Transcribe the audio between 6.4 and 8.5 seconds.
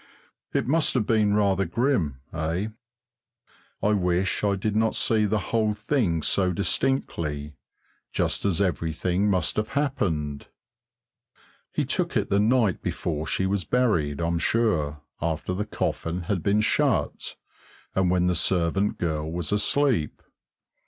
distinctly, just